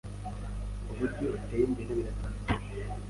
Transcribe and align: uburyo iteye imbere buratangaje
uburyo 0.91 1.25
iteye 1.37 1.63
imbere 1.67 1.91
buratangaje 1.97 2.73